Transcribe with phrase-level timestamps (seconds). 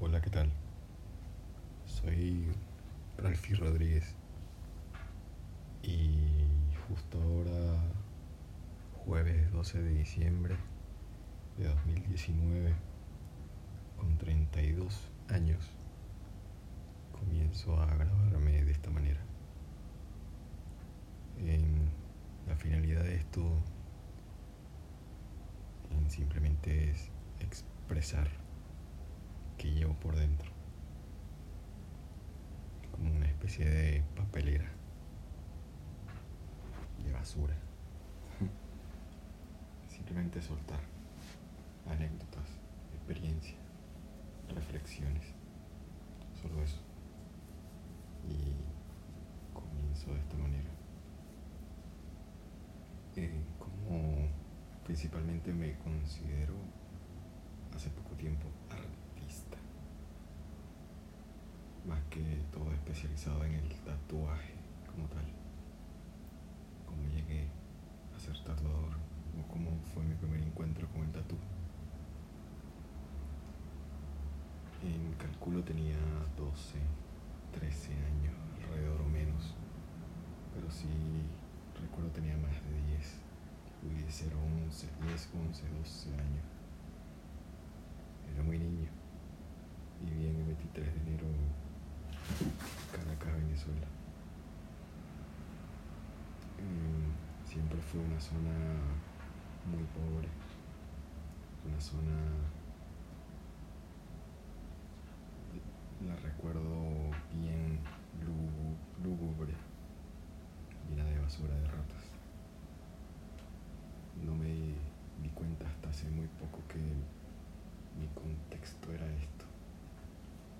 [0.00, 0.48] Hola, ¿qué tal?
[1.84, 2.46] Soy
[3.16, 4.14] Ralfi Rodríguez
[5.82, 6.20] y
[6.86, 7.82] justo ahora,
[9.04, 10.56] jueves 12 de diciembre
[11.56, 12.74] de 2019,
[13.96, 15.68] con 32 años,
[17.10, 19.20] comienzo a grabarme de esta manera.
[22.46, 23.42] La finalidad de esto
[25.90, 27.10] en simplemente es
[27.40, 28.28] expresar
[29.58, 30.50] que llevo por dentro.
[32.92, 34.70] Como una especie de papelera.
[37.04, 37.54] De basura.
[39.88, 40.80] Simplemente soltar
[41.86, 42.48] anécdotas,
[42.94, 43.58] experiencias,
[44.54, 45.34] reflexiones.
[46.40, 46.80] Solo eso.
[48.28, 48.54] Y
[49.52, 50.70] comienzo de esta manera.
[53.16, 54.28] Eh, como
[54.84, 56.54] principalmente me considero
[57.74, 58.46] hace poco tiempo
[61.88, 62.20] más que
[62.52, 64.52] todo especializado en el tatuaje
[64.86, 65.24] como tal.
[66.86, 67.48] Cómo llegué
[68.14, 68.92] a ser tatuador
[69.38, 71.36] o cómo fue mi primer encuentro con el tatu.
[74.82, 75.96] En cálculo tenía
[76.36, 76.78] 12,
[77.58, 79.54] 13 años, alrededor o menos,
[80.54, 80.88] pero sí
[81.80, 83.20] recuerdo tenía más de 10,
[83.82, 86.44] pudiese ser 11, 10, 11, 12 años.
[88.32, 88.88] Era muy niño
[90.06, 91.26] y bien el 23 de enero
[93.58, 93.86] Venezuela.
[96.62, 98.54] Mm, siempre fue una zona
[99.66, 100.28] muy pobre,
[101.66, 102.12] una zona,
[106.06, 107.80] la recuerdo bien
[109.02, 109.54] lúgubre,
[110.88, 112.04] llena de basura, de ratas.
[114.24, 114.54] No me
[115.22, 119.46] di cuenta hasta hace muy poco que mi contexto era esto.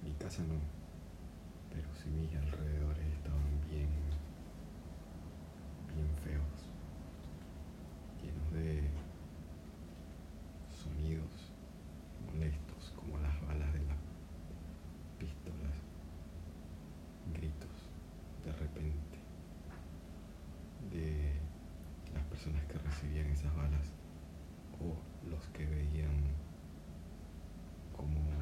[0.02, 0.77] Mi casa no,
[1.78, 3.88] pero si mis alrededores estaban bien,
[5.94, 6.66] bien feos,
[8.20, 8.82] llenos de
[10.82, 11.52] sonidos
[12.26, 13.98] molestos como las balas de las
[15.20, 15.78] pistolas,
[17.32, 17.70] gritos
[18.44, 19.18] de repente
[20.90, 21.38] de
[22.12, 23.92] las personas que recibían esas balas
[24.80, 24.96] o
[25.30, 26.24] los que veían
[27.96, 28.37] como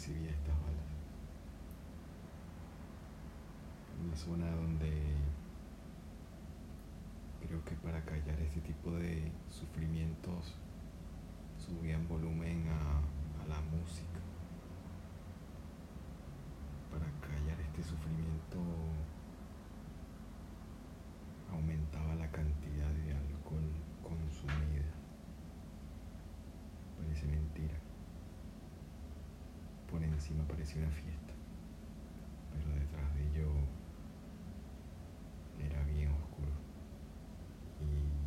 [0.00, 0.88] recibía estas balas.
[4.02, 4.90] Una zona donde
[7.46, 10.54] creo que para callar este tipo de sufrimientos
[11.58, 14.20] subían volumen a, a la música.
[16.90, 18.56] Para callar este sufrimiento
[30.30, 31.32] encima parecía una fiesta,
[32.52, 33.50] pero detrás de ello
[35.58, 36.52] era bien oscuro
[37.80, 38.20] y,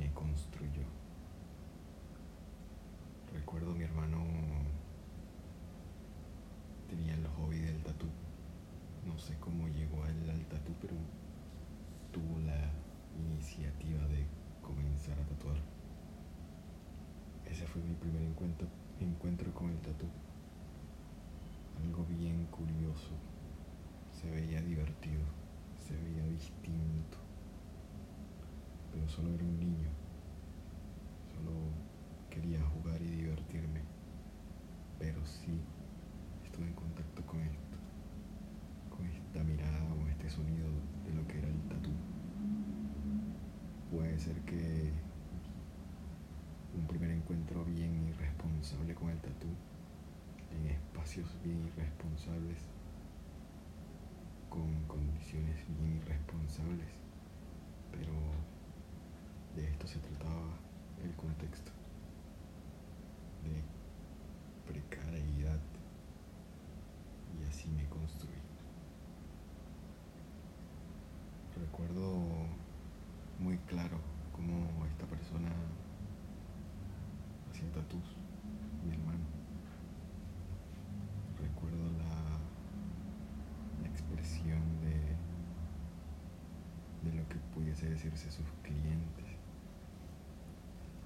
[0.00, 0.82] me construyó.
[3.32, 4.24] Recuerdo mi hermano
[6.88, 8.08] tenía el hobby del tatú.
[9.06, 10.94] No sé cómo llegó él al tatú, pero
[12.12, 12.68] tuvo la
[13.16, 14.26] iniciativa de
[14.60, 15.58] comenzar a tatuar.
[17.46, 18.66] Ese fue mi primer encuentro
[19.04, 20.06] encuentro con el tatu.
[21.82, 23.12] Algo bien curioso.
[24.12, 25.22] Se veía divertido,
[25.86, 27.18] se veía distinto.
[28.92, 29.88] Pero solo era un niño.
[31.34, 31.52] Solo
[32.30, 33.82] quería jugar y divertirme.
[34.98, 35.60] Pero sí
[36.44, 37.76] estuve en contacto con esto.
[38.90, 40.68] Con esta mirada o este sonido
[41.06, 41.90] de lo que era el tatu.
[43.90, 44.92] Puede ser que
[46.78, 49.48] un primer encuentro bien irresponsable con el tatú,
[50.52, 52.58] en espacios bien irresponsables,
[54.48, 56.88] con condiciones bien irresponsables,
[57.90, 58.12] pero
[59.56, 60.54] de esto se trataba
[61.02, 61.72] el contexto,
[63.42, 65.60] de precariedad,
[67.38, 68.38] y así me construí.
[71.56, 72.18] Recuerdo
[73.40, 73.98] muy claro
[74.32, 75.50] cómo esta persona
[77.96, 79.24] mi hermano.
[81.40, 82.38] Recuerdo la,
[83.82, 84.94] la expresión de,
[87.10, 89.26] de lo que pudiese decirse sus clientes,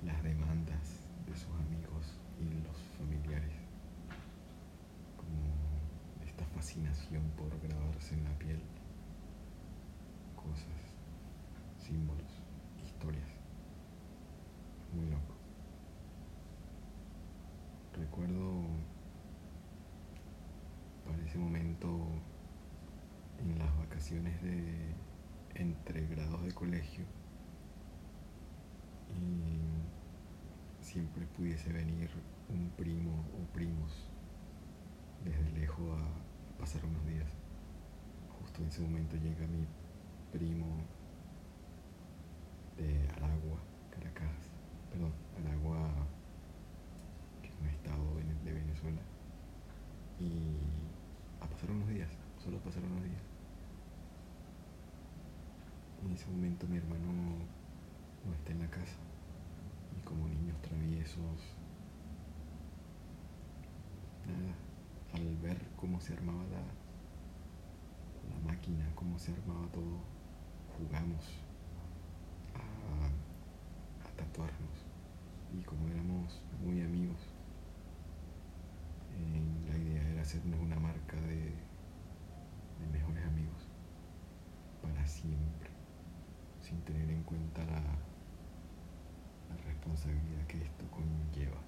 [0.04, 3.54] las demandas de sus amigos y los familiares,
[5.16, 5.54] como
[6.26, 8.62] esta fascinación por grabarse en la piel
[10.34, 10.82] cosas,
[11.78, 12.42] símbolos,
[12.84, 13.31] historias
[24.02, 24.94] vacaciones de
[25.54, 27.04] entre grados de colegio
[29.10, 32.10] y siempre pudiese venir
[32.48, 34.08] un primo o primos
[35.24, 37.30] desde lejos a pasar unos días.
[38.40, 39.66] Justo en ese momento llega mi
[40.32, 40.66] primo
[42.76, 44.50] de Aragua, Caracas,
[44.90, 46.06] perdón, Aragua,
[47.42, 49.02] que es un estado de Venezuela,
[50.18, 50.56] y
[51.40, 52.10] a pasar unos días,
[56.04, 57.12] En ese momento mi hermano
[58.26, 58.96] no está en la casa.
[59.96, 61.56] Y como niños traviesos,
[65.14, 66.60] al ver cómo se armaba la,
[68.34, 70.00] la máquina, cómo se armaba todo,
[70.76, 71.24] jugamos
[72.54, 74.84] a, a tatuarnos.
[75.54, 77.20] Y como éramos muy amigos,
[79.18, 81.54] eh, la idea era hacernos una marca de,
[82.80, 83.68] de mejores amigos
[84.82, 85.72] para siempre
[86.62, 87.80] sin tener en cuenta la,
[89.48, 91.58] la responsabilidad que esto conlleva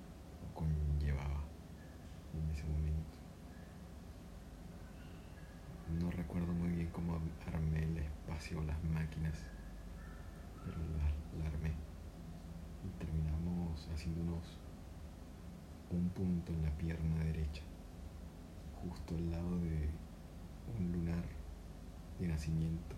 [0.43, 1.45] o conllevaba
[2.35, 3.19] en ese momento.
[6.01, 9.39] No recuerdo muy bien cómo armé el espacio o las máquinas,
[10.65, 11.73] pero la, armé
[12.85, 14.59] y terminamos haciéndonos
[15.91, 17.63] un punto en la pierna derecha,
[18.83, 19.91] justo al lado de
[20.79, 21.25] un lunar
[22.19, 22.97] de nacimiento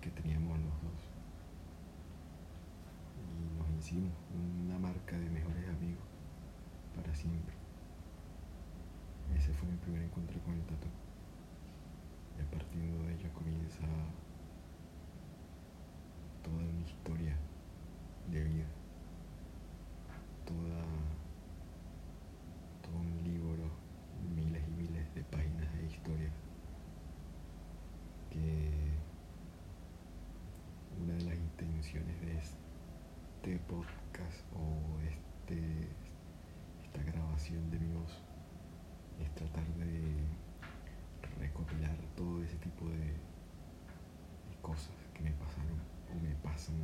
[0.00, 1.09] que teníamos los dos
[3.80, 6.04] hicimos una marca de mejores amigos
[6.94, 7.54] para siempre.
[9.34, 10.86] Ese fue mi primer encuentro con el tatu.
[12.36, 13.80] Y a partir de ello comienza
[16.42, 17.34] toda una historia
[18.30, 18.66] de vida.
[20.44, 20.84] Toda,
[22.82, 23.64] todo un libro,
[24.36, 26.30] miles y miles de páginas de historia
[28.28, 28.70] que
[31.00, 32.70] una de las intenciones de esto
[33.42, 35.88] este podcast o este,
[36.84, 38.22] esta grabación de mi voz
[39.18, 40.12] es tratar de
[41.38, 43.14] recopilar todo ese tipo de,
[44.60, 45.80] cosas que me pasaron
[46.12, 46.76] o me pasan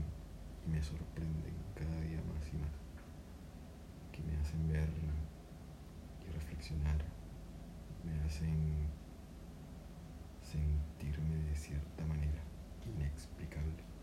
[0.65, 2.70] y me sorprenden cada día más y más,
[4.12, 4.86] que me hacen ver
[6.28, 6.98] y reflexionar,
[8.04, 8.86] me hacen
[10.42, 12.42] sentirme de cierta manera
[12.94, 13.95] inexplicable.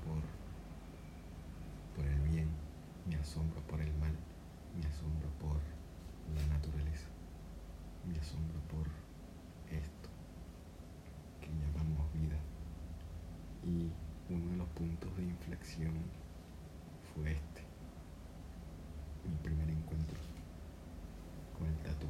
[0.00, 0.22] por,
[2.04, 2.48] el bien,
[3.08, 4.14] me asombro por el mal,
[4.80, 5.56] me asombro por
[6.34, 7.08] la naturaleza,
[8.08, 8.86] me asombro por
[9.70, 10.08] esto
[11.40, 12.38] que llamamos vida.
[13.64, 13.90] Y
[14.32, 15.94] uno de los puntos de inflexión
[17.14, 17.62] fue este,
[19.28, 20.18] mi primer encuentro
[21.58, 22.06] con el tatu.